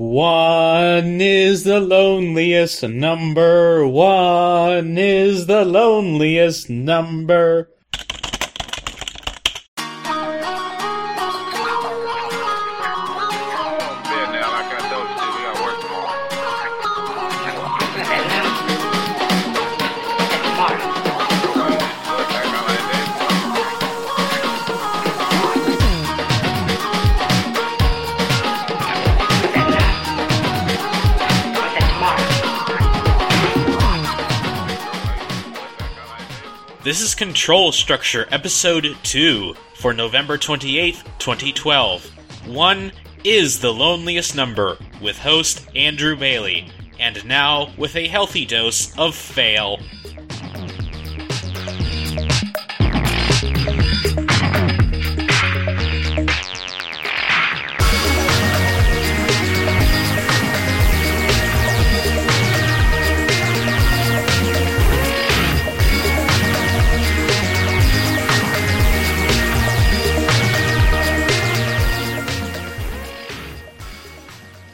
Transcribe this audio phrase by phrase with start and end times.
[0.00, 3.86] One is the loneliest number.
[3.86, 7.68] One is the loneliest number.
[36.90, 42.04] This is Control Structure Episode 2 for November 28th, 2012.
[42.48, 42.90] One
[43.22, 46.66] is the loneliest number with host Andrew Bailey,
[46.98, 49.78] and now with a healthy dose of fail.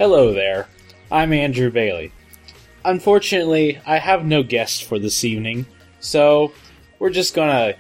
[0.09, 0.69] Hello there.
[1.11, 2.12] I'm Andrew Bailey.
[2.85, 5.67] Unfortunately, I have no guest for this evening,
[5.99, 6.53] so
[7.01, 7.75] we're just gonna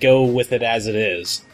[0.00, 1.44] go with it as it is.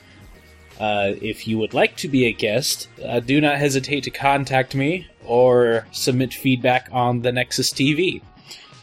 [0.78, 4.76] Uh, if you would like to be a guest, uh, do not hesitate to contact
[4.76, 8.22] me or submit feedback on the Nexus TV.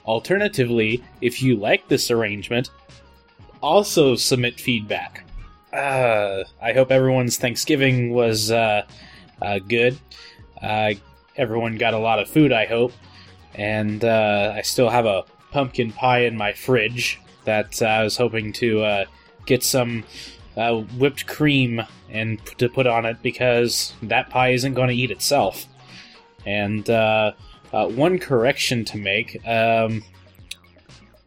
[0.06, 2.70] Alternatively, if you like this arrangement,
[3.64, 5.23] also submit feedback.
[5.72, 8.86] Uh, I hope everyone's Thanksgiving was uh,
[9.42, 9.98] uh, good.
[10.62, 10.95] Uh,
[11.40, 12.92] everyone got a lot of food, I hope.
[13.56, 18.18] And uh, I still have a pumpkin pie in my fridge that uh, I was
[18.18, 19.06] hoping to uh,
[19.45, 20.04] get some
[20.58, 24.94] uh, whipped cream and p- to put on it because that pie isn't going to
[24.95, 25.66] eat itself.
[26.45, 27.32] And uh,
[27.72, 29.40] uh, one correction to make.
[29.48, 30.04] Um,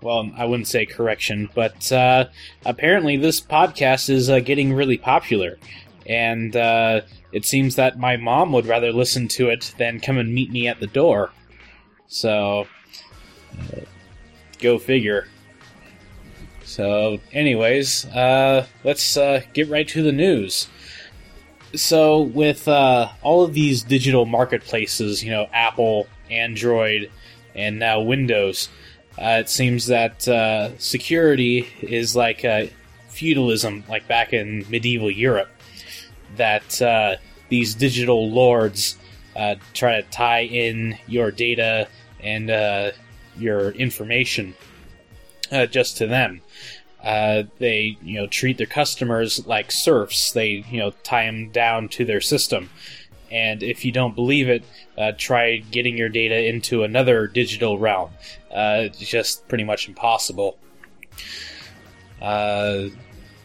[0.02, 2.26] well, I wouldn't say correction, but uh,
[2.66, 5.58] apparently this podcast is getting really popular.
[6.06, 10.34] And uh, it seems that my mom would rather listen to it than come and
[10.34, 11.30] meet me at the door.
[12.06, 12.66] So,
[14.60, 15.26] go figure.
[16.64, 20.68] So, anyways, uh, let's uh, get right to the news.
[21.74, 27.10] So, with uh, all of these digital marketplaces, you know, Apple, Android,
[27.54, 28.68] and now Windows,
[29.18, 32.44] uh, it seems that uh, security is like
[33.08, 35.51] feudalism, like back in medieval Europe.
[36.36, 37.16] That uh,
[37.48, 38.96] these digital lords
[39.36, 41.88] uh, try to tie in your data
[42.20, 42.92] and uh,
[43.36, 44.54] your information
[45.50, 46.40] uh, just to them.
[47.02, 50.32] Uh, they, you know, treat their customers like serfs.
[50.32, 52.70] They, you know, tie them down to their system.
[53.30, 54.62] And if you don't believe it,
[54.96, 58.10] uh, try getting your data into another digital realm.
[58.50, 60.58] It's just pretty much impossible.
[62.20, 62.88] Uh,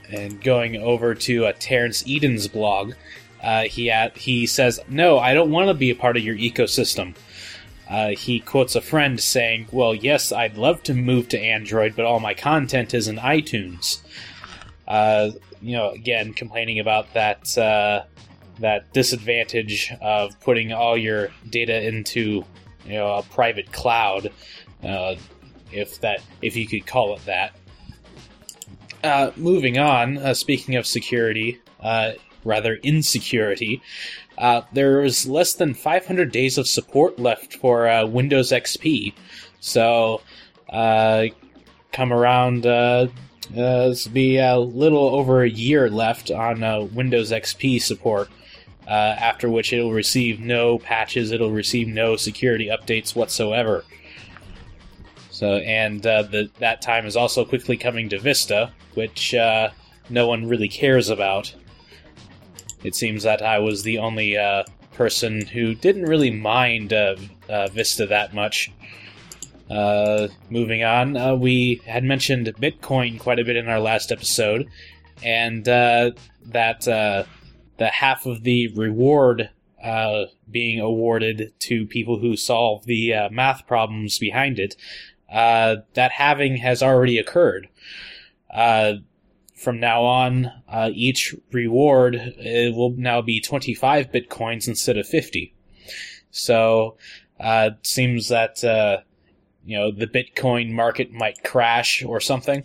[0.09, 2.93] and going over to uh, Terrence Eden's blog,
[3.41, 6.35] uh, he at, he says, "No, I don't want to be a part of your
[6.35, 7.15] ecosystem."
[7.89, 12.05] Uh, he quotes a friend saying, "Well, yes, I'd love to move to Android, but
[12.05, 13.99] all my content is in iTunes."
[14.87, 15.31] Uh,
[15.61, 18.03] you know, again, complaining about that uh,
[18.59, 22.43] that disadvantage of putting all your data into
[22.85, 24.31] you know a private cloud,
[24.83, 25.15] uh,
[25.71, 27.53] if that if you could call it that.
[29.03, 32.13] Uh, moving on, uh, speaking of security, uh,
[32.43, 33.81] rather insecurity,
[34.37, 39.13] uh, there's less than 500 days of support left for uh, Windows XP.
[39.59, 40.21] So,
[40.69, 41.25] uh,
[41.91, 48.29] come around, this will be a little over a year left on Windows XP support.
[48.87, 53.83] After which it'll receive no patches, it'll receive no security updates whatsoever.
[55.37, 59.69] So, and uh, the, that time is also quickly coming to Vista, which uh,
[60.09, 61.53] no one really cares about.
[62.83, 67.17] It seems that I was the only uh, person who didn't really mind uh,
[67.47, 68.71] uh, Vista that much.
[69.69, 74.67] Uh, moving on, we had mentioned Bitcoin quite a bit in our last episode,
[75.23, 76.17] and that
[76.47, 77.27] the
[77.79, 79.51] half of the reward
[79.83, 84.75] uh, being awarded to people who solve the uh, math problems behind it,
[85.31, 87.67] uh, that halving has already occurred.
[88.53, 88.93] Uh,
[89.55, 95.53] from now on, uh, each reward uh, will now be 25 bitcoins instead of 50.
[96.29, 96.97] So,
[97.39, 98.97] uh, it seems that, uh,
[99.65, 102.63] you know, the Bitcoin market might crash or something.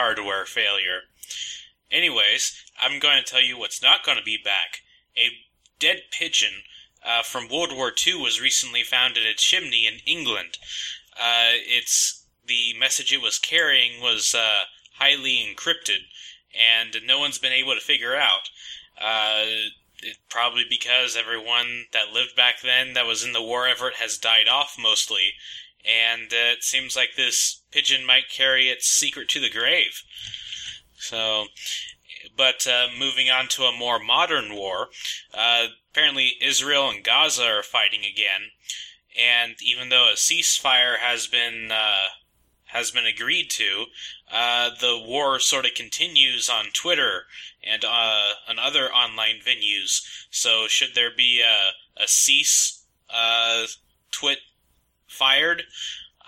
[0.00, 1.00] Hardware failure.
[1.90, 4.80] Anyways, I'm going to tell you what's not going to be back.
[5.14, 5.28] A
[5.78, 6.62] dead pigeon
[7.04, 10.56] uh, from World War II was recently found in a chimney in England.
[11.14, 14.64] Uh, it's the message it was carrying was uh,
[14.94, 16.08] highly encrypted,
[16.56, 18.48] and no one's been able to figure out.
[18.98, 19.44] Uh,
[20.02, 24.16] it, probably because everyone that lived back then that was in the war effort has
[24.16, 25.34] died off mostly,
[25.84, 30.02] and uh, it seems like this pigeon might carry its secret to the grave.
[30.96, 31.46] So,
[32.36, 34.88] but uh, moving on to a more modern war,
[35.32, 38.50] uh, apparently Israel and Gaza are fighting again,
[39.18, 42.08] and even though a ceasefire has been uh,
[42.66, 43.86] has been agreed to,
[44.30, 47.24] uh, the war sort of continues on Twitter
[47.64, 50.02] and uh, on other online venues.
[50.30, 53.66] So, should there be a, a cease uh,
[54.12, 54.38] twit
[55.10, 55.64] fired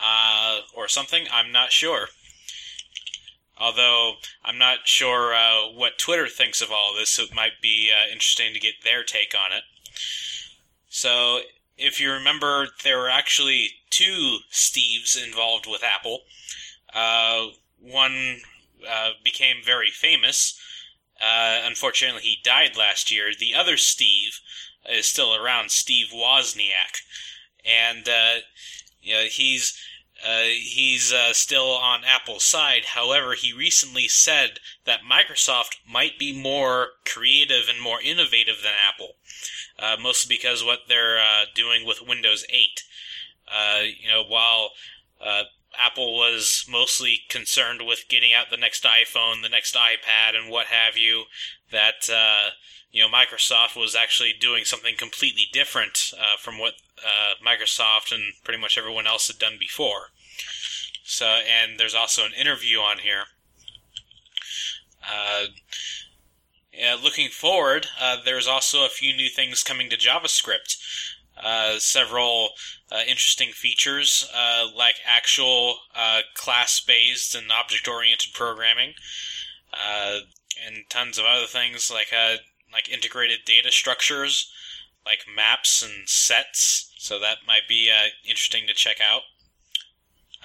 [0.03, 1.27] uh, or something?
[1.33, 2.09] I'm not sure.
[3.57, 4.15] Although
[4.45, 8.11] I'm not sure uh, what Twitter thinks of all this, so it might be uh,
[8.13, 9.63] interesting to get their take on it.
[10.89, 11.41] So,
[11.79, 16.23] if you remember, there were actually two Steves involved with Apple.
[16.93, 17.49] Uh,
[17.81, 18.41] one
[18.89, 20.59] uh, became very famous.
[21.21, 23.31] Uh, unfortunately, he died last year.
[23.39, 24.41] The other Steve
[24.91, 27.03] is still around, Steve Wozniak,
[27.65, 28.41] and uh,
[29.01, 29.77] you know, he's
[30.27, 32.85] uh, he's uh, still on Apple's side.
[32.95, 39.17] However, he recently said that Microsoft might be more creative and more innovative than Apple,
[39.79, 42.85] uh, mostly because what they're uh, doing with Windows 8.
[43.53, 44.71] Uh, you know, while
[45.21, 45.43] uh,
[45.79, 50.67] Apple was mostly concerned with getting out the next iPhone, the next iPad, and what
[50.67, 51.25] have you,
[51.71, 52.09] that
[52.91, 56.75] you know Microsoft was actually doing something completely different from what
[57.05, 60.09] uh, Microsoft and pretty much everyone else had done before.
[61.05, 63.25] So, and there's also an interview on here.
[65.07, 65.47] Uh,
[66.73, 70.79] yeah, looking forward, uh, there's also a few new things coming to JavaScript.
[71.43, 72.51] Uh, several
[72.91, 75.77] uh, interesting features, uh, like actual
[76.35, 78.95] class-based and object-oriented programming,
[80.65, 82.13] and tons of other things like
[82.73, 84.53] like integrated data structures
[85.05, 89.23] like maps and sets, so that might be uh, interesting to check out.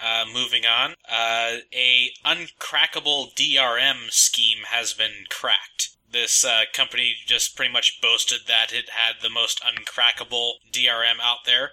[0.02, 5.97] Uh, moving on, uh, a uncrackable DRM scheme has been cracked.
[6.10, 11.46] This uh, company just pretty much boasted that it had the most uncrackable DRM out
[11.46, 11.72] there.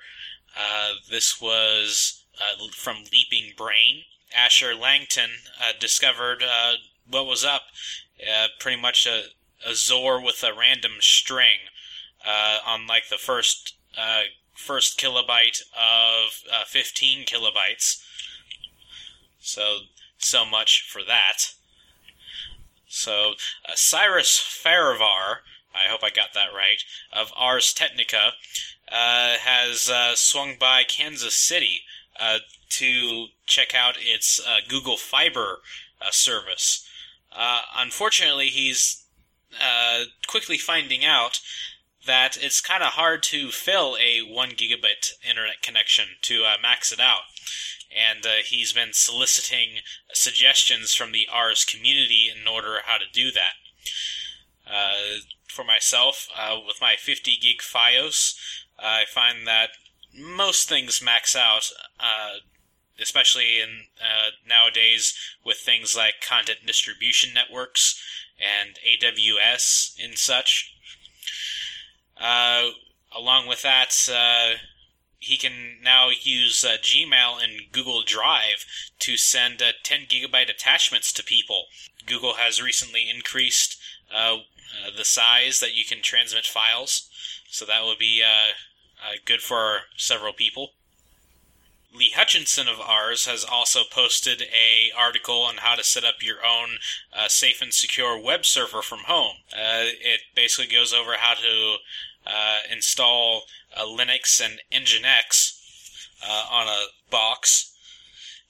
[0.56, 4.02] Uh, this was uh, from Leaping Brain.
[4.36, 5.30] Asher Langton
[5.78, 6.42] discovered
[7.08, 7.62] what was up.
[8.58, 9.26] pretty much a,
[9.64, 11.68] a XOR with a random string
[12.26, 14.22] uh, on like the first uh,
[14.54, 18.02] first kilobyte of uh, 15 kilobytes.
[19.40, 19.80] So
[20.18, 21.52] so much for that.
[22.94, 23.32] So
[23.68, 25.38] uh, Cyrus Farivar,
[25.74, 26.82] I hope I got that right,
[27.12, 28.34] of Ars Technica,
[28.90, 31.80] uh, has uh, swung by Kansas City
[32.70, 35.58] to check out its Google Fiber
[36.10, 36.88] service.
[37.76, 39.04] unfortunately, he's
[40.26, 41.40] quickly finding out
[42.06, 46.92] that it's kind of hard to fill a 1 gigabit internet connection to uh, max
[46.92, 47.22] it out.
[47.94, 49.80] And uh, he's been soliciting
[50.12, 53.54] suggestions from the Ars community in order how to do that.
[54.66, 58.34] Uh, for myself, uh, with my 50 gig FiOS,
[58.78, 59.70] I find that
[60.12, 61.70] most things max out,
[62.00, 62.38] uh,
[63.00, 68.02] especially in uh, nowadays with things like content distribution networks
[68.38, 70.74] and AWS and such.
[72.16, 72.70] Uh,
[73.16, 73.94] along with that,
[75.24, 78.66] he can now use uh, Gmail and Google Drive
[78.98, 81.64] to send uh, 10 gigabyte attachments to people.
[82.06, 83.80] Google has recently increased
[84.14, 87.08] uh, uh, the size that you can transmit files,
[87.48, 88.22] so that will be
[89.24, 90.72] good for several people.
[91.94, 96.44] Lee Hutchinson of Ars has also posted a article on how to set up your
[96.44, 96.78] own
[97.12, 99.36] uh, safe and secure web server from home.
[99.52, 101.76] Uh, it basically goes over how to
[102.26, 103.42] uh, install
[103.78, 105.58] Linux and Nginx
[106.26, 107.74] uh, on a box,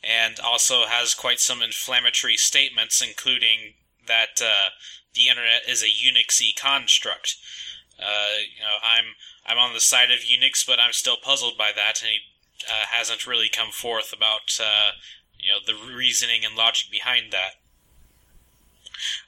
[0.03, 3.75] and also has quite some inflammatory statements, including
[4.07, 4.71] that uh,
[5.15, 7.37] the internet is a Unixy construct.
[7.99, 9.15] Uh, you know, I'm
[9.47, 12.19] I'm on the side of Unix, but I'm still puzzled by that, and he
[12.67, 14.59] hasn't really come forth about
[15.39, 17.55] you know the reasoning and logic behind that.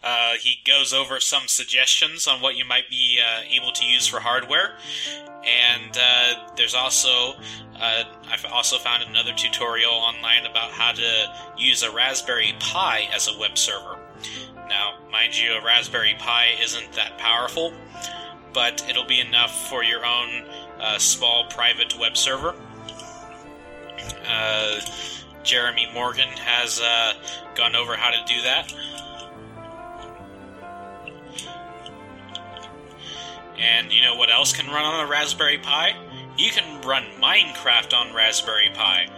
[0.03, 4.07] Uh, he goes over some suggestions on what you might be uh, able to use
[4.07, 4.77] for hardware,
[5.45, 7.35] and uh, there's also
[7.81, 13.29] uh, I've also found another tutorial online about how to use a Raspberry Pi as
[13.29, 13.99] a web server.
[14.69, 17.73] Now, mind you, a Raspberry Pi isn't that powerful,
[18.53, 20.45] but it'll be enough for your own
[20.81, 22.55] uh, small private web server.
[24.29, 24.81] Uh,
[25.43, 27.13] Jeremy Morgan has uh,
[27.55, 28.75] gone over how to do that.
[33.59, 35.95] And you know what else can run on a Raspberry Pi?
[36.37, 39.09] You can run Minecraft on Raspberry Pi.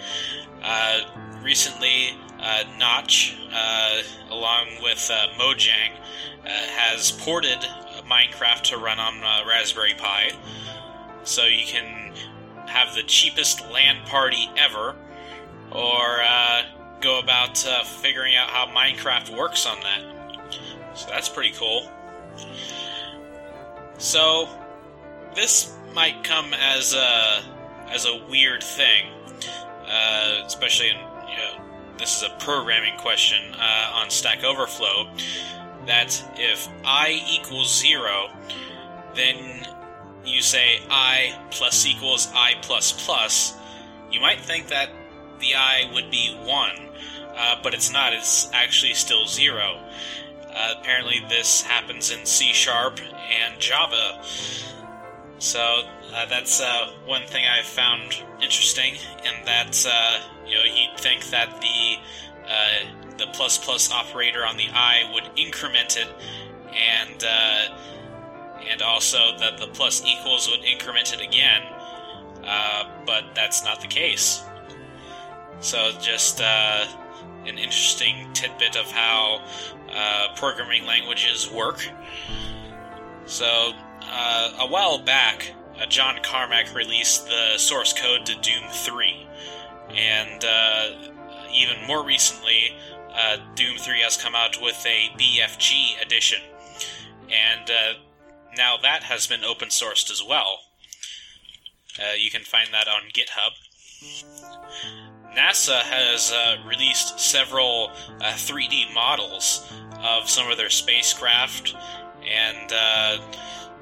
[0.62, 1.00] Uh,
[1.42, 5.90] recently, uh, Notch, uh, along with uh, Mojang,
[6.45, 7.59] uh, has ported
[8.09, 10.33] Minecraft to run on uh, Raspberry Pi.
[11.25, 12.12] So you can
[12.66, 14.95] have the cheapest LAN party ever,
[15.73, 16.62] or uh,
[17.00, 20.49] go about figuring out how Minecraft works on that.
[20.95, 21.90] So that's pretty cool.
[23.98, 24.48] So
[25.34, 27.42] this might come as a
[27.90, 29.06] as a weird thing,
[29.86, 31.64] uh, especially in you know
[31.98, 35.10] this is a programming question uh, on Stack Overflow.
[35.86, 38.28] That if i equals zero,
[39.14, 39.66] then
[40.24, 43.56] you say i plus equals i plus plus.
[44.12, 44.90] You might think that
[45.40, 46.88] the i would be one,
[47.36, 48.12] uh, but it's not.
[48.12, 49.80] It's actually still zero.
[50.78, 54.20] Apparently, this happens in C Sharp and Java.
[55.38, 55.82] So
[56.14, 61.30] uh, that's uh, one thing I found interesting, in that uh, you know you'd think
[61.30, 61.96] that the
[62.48, 66.08] uh, the plus plus operator on the i would increment it,
[66.72, 67.78] and uh,
[68.70, 71.62] and also that the plus equals would increment it again,
[73.06, 74.42] but that's not the case.
[75.60, 76.88] So just an
[77.46, 79.42] interesting tidbit of how
[79.92, 81.88] uh, programming languages work.
[83.26, 89.26] So uh, a while back, uh, John Carmack released the source code to Doom 3,
[89.95, 90.90] and uh,
[91.52, 92.75] even more recently,
[93.14, 96.40] uh, Doom 3 has come out with a BFG edition,
[97.30, 97.99] and uh,
[98.57, 100.61] now that has been open sourced as well.
[102.16, 103.50] You can find that on GitHub.
[105.38, 109.71] NASA has uh, released several uh, 3D models
[110.02, 111.76] of some of their spacecraft
[112.28, 113.18] and uh,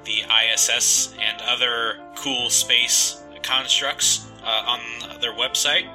[0.05, 0.23] the
[0.53, 5.91] ISS and other cool space constructs uh, on their website.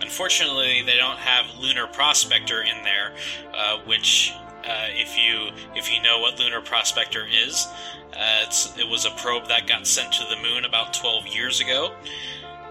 [0.00, 3.12] Unfortunately, they don't have Lunar Prospector in there,
[3.52, 4.32] uh, which,
[4.64, 7.66] uh, if you if you know what Lunar Prospector is,
[8.14, 11.92] it was a probe that got sent to the moon about 12 years ago.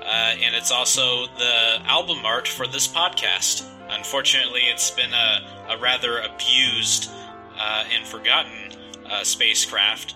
[0.08, 3.70] Uh, and it's also the album art for this podcast.
[3.90, 7.10] Unfortunately, it's been a, a rather abused
[7.60, 8.72] uh, and forgotten
[9.06, 10.16] uh, spacecraft.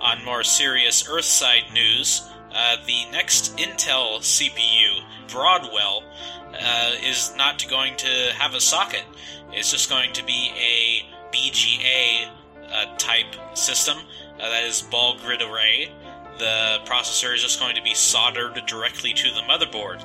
[0.00, 6.04] On more serious Earthside news, uh, the next Intel CPU, Broadwell,
[6.52, 9.02] uh, is not going to have a socket.
[9.50, 12.28] It's just going to be a BGA
[12.72, 13.98] uh, type system
[14.38, 15.90] that is ball grid array
[16.38, 20.04] the processor is just going to be soldered directly to the motherboard.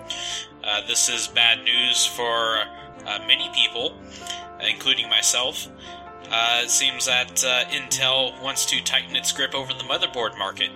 [0.64, 2.64] Uh, this is bad news for
[3.06, 3.98] uh, many people,
[4.68, 5.68] including myself.
[6.32, 10.70] Uh, it seems that uh, Intel wants to tighten its grip over the motherboard market.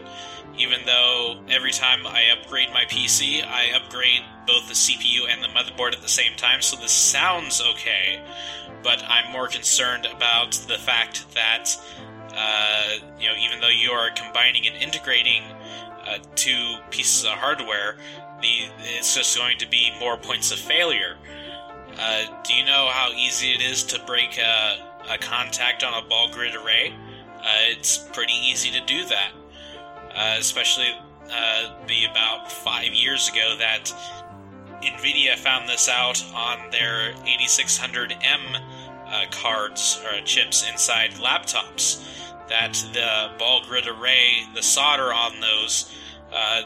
[0.57, 5.47] Even though every time I upgrade my PC, I upgrade both the CPU and the
[5.47, 8.21] motherboard at the same time, so this sounds okay.
[8.83, 11.75] But I'm more concerned about the fact that
[12.35, 12.83] uh,
[13.19, 15.43] you know, even though you are combining and integrating
[16.07, 17.97] uh, two pieces of hardware,
[18.41, 21.17] the it's just going to be more points of failure.
[21.97, 24.77] Uh, do you know how easy it is to break a,
[25.09, 26.93] a contact on a ball grid array?
[27.39, 29.31] Uh, it's pretty easy to do that,
[30.15, 30.87] uh, especially
[31.87, 33.91] be about five years ago that
[34.81, 38.61] NVIDIA found this out on their 8600M
[39.07, 42.03] uh, cards or chips inside laptops
[42.53, 45.91] that the ball grid array, the solder on those,
[46.31, 46.61] uh,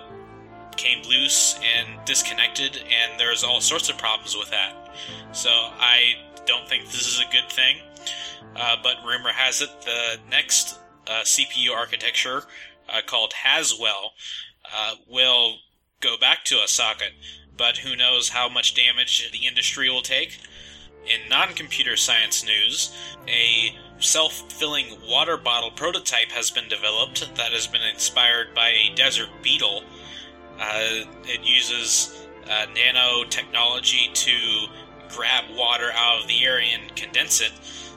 [0.76, 4.74] came loose and disconnected, and there's all sorts of problems with that.
[5.32, 6.16] So I
[6.46, 7.78] don't think this is a good thing.
[8.54, 10.78] Uh, but rumor has it the next
[11.08, 12.44] uh, CPU architecture
[12.90, 14.12] uh, called Haswell
[14.76, 15.56] uh, will
[16.02, 17.14] go back to a socket,
[17.56, 20.40] but who knows how much damage the industry will take.
[21.06, 22.94] In non computer science news,
[23.28, 28.96] a self filling water bottle prototype has been developed that has been inspired by a
[28.96, 29.84] desert beetle.
[30.60, 34.68] Uh, it uses uh, nanotechnology to
[35.10, 37.52] grab water out of the air and condense it.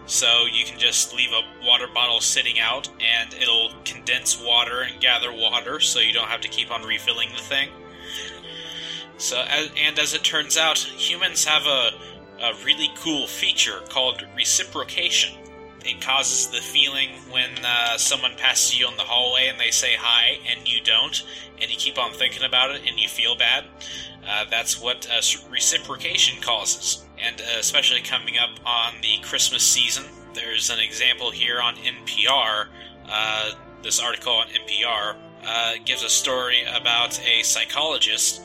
[0.06, 5.00] So you can just leave a water bottle sitting out and it'll condense water and
[5.00, 7.68] gather water so you don't have to keep on refilling the thing.
[9.18, 11.90] So, and as it turns out, humans have a,
[12.42, 15.39] a really cool feature called reciprocation.
[15.84, 19.94] It causes the feeling when uh, someone passes you in the hallway and they say
[19.98, 21.22] hi and you don't,
[21.60, 23.64] and you keep on thinking about it and you feel bad.
[24.26, 25.20] Uh, that's what uh,
[25.50, 27.04] reciprocation causes.
[27.18, 32.66] And uh, especially coming up on the Christmas season, there's an example here on NPR.
[33.08, 38.42] Uh, this article on NPR uh, gives a story about a psychologist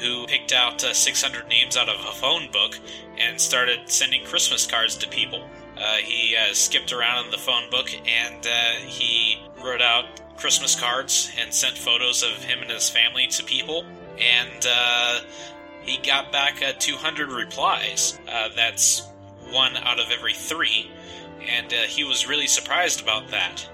[0.00, 2.78] who picked out uh, 600 names out of a phone book
[3.18, 5.48] and started sending Christmas cards to people.
[5.76, 10.06] Uh, he uh, skipped around in the phone book and uh, he wrote out
[10.36, 13.84] Christmas cards and sent photos of him and his family to people.
[14.18, 15.20] And uh,
[15.82, 18.18] he got back uh, 200 replies.
[18.54, 19.06] that's
[19.50, 20.90] one out of every three.
[21.48, 23.68] And he was really surprised about that.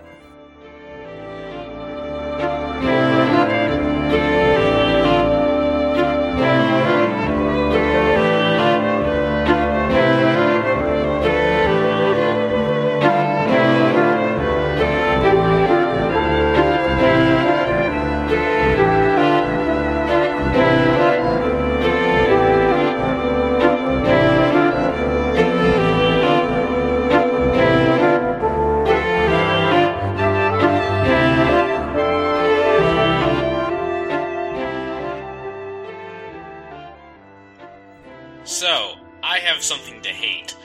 [39.52, 40.56] Have something to hate.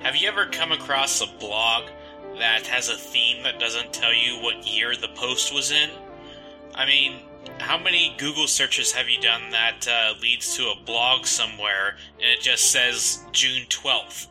[0.00, 1.88] Have you ever come across a blog
[2.38, 5.90] that has a theme that doesn't tell you what year the post was in?
[6.72, 7.22] I mean,
[7.58, 12.30] how many Google searches have you done that uh, leads to a blog somewhere and
[12.30, 14.28] it just says June 12th?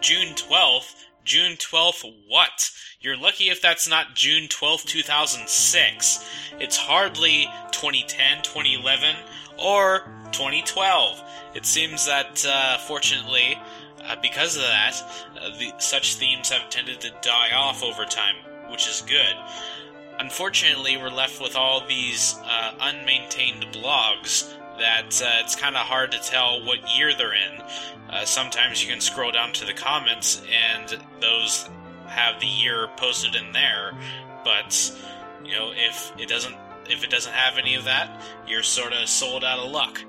[0.00, 0.96] June 12th?
[1.24, 2.72] June 12th what?
[3.00, 6.28] You're lucky if that's not June 12th, 2006.
[6.58, 9.14] It's hardly 2010, 2011,
[9.56, 11.22] or 2012.
[11.54, 13.58] It seems that, uh, fortunately,
[14.04, 15.02] uh, because of that,
[15.40, 18.36] uh, the, such themes have tended to die off over time,
[18.70, 19.34] which is good.
[20.18, 26.10] Unfortunately, we're left with all these uh, unmaintained blogs that uh, it's kind of hard
[26.12, 27.62] to tell what year they're in.
[28.08, 31.68] Uh, sometimes you can scroll down to the comments and those
[32.06, 33.92] have the year posted in there,
[34.44, 34.92] but
[35.44, 36.56] you know if it doesn't
[36.88, 40.02] if it doesn't have any of that, you're sort of sold out of luck.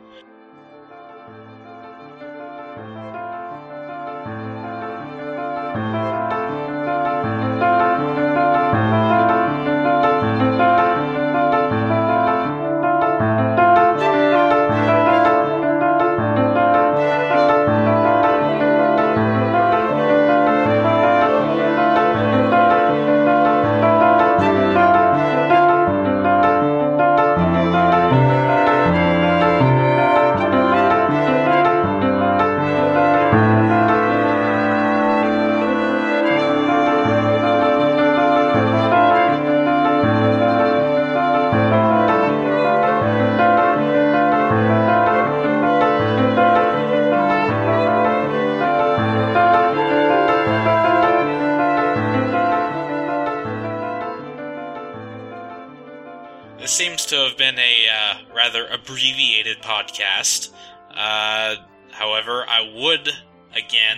[60.96, 61.56] Uh,
[61.92, 63.10] however, I would,
[63.56, 63.98] again,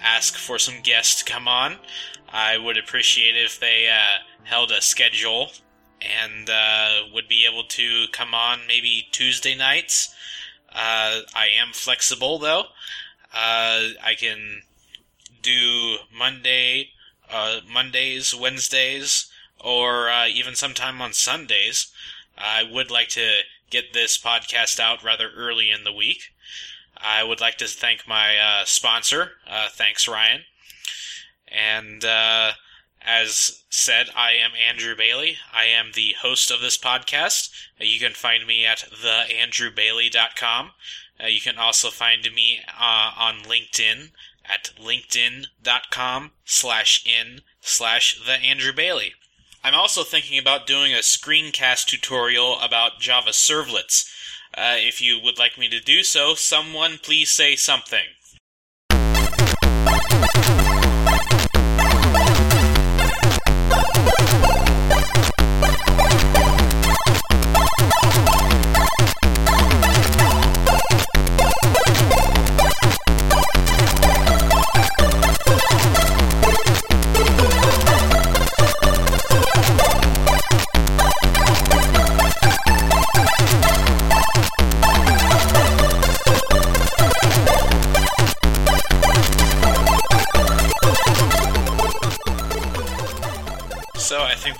[0.00, 1.76] ask for some guests to come on.
[2.28, 5.50] I would appreciate if they uh, held a schedule
[6.00, 10.14] and uh, would be able to come on maybe Tuesday nights.
[10.70, 12.64] Uh, I am flexible, though.
[13.34, 14.62] Uh, I can
[15.42, 16.90] do Monday,
[17.72, 21.92] Mondays, Wednesdays, or uh, even sometime on Sundays.
[22.36, 23.40] I would like to
[23.70, 26.22] get this podcast out rather early in the week.
[26.96, 29.32] I would like to thank my uh, sponsor.
[29.48, 30.42] Uh, thanks, Ryan.
[31.48, 32.52] And uh,
[33.02, 35.38] as said, I am Andrew Bailey.
[35.52, 37.50] I am the host of this podcast.
[37.80, 40.72] Uh, you can find me at theandrewbailey.com.
[41.22, 44.10] Uh, you can also find me uh, on LinkedIn
[44.44, 49.14] at linkedin.com slash in slash the Andrew Bailey.
[49.62, 54.08] I'm also thinking about doing a screencast tutorial about Java servlets.
[54.56, 58.06] Uh, if you would like me to do so, someone please say something.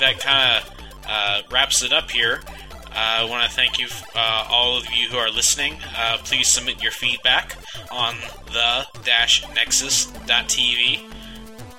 [0.01, 0.69] That kind of
[1.07, 2.41] uh, wraps it up here.
[2.87, 3.87] Uh, I want to thank you,
[4.17, 5.77] uh, all of you who are listening.
[5.97, 7.57] Uh, please submit your feedback
[7.93, 11.05] on the-nexus.tv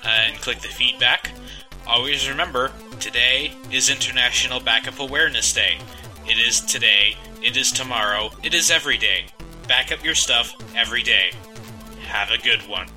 [0.03, 1.31] uh, and click the feedback.
[1.85, 5.79] Always remember, today is International Backup Awareness Day.
[6.25, 9.25] It is today, it is tomorrow, it is every day.
[9.67, 11.33] Back up your stuff every day.
[12.07, 12.87] Have a good one.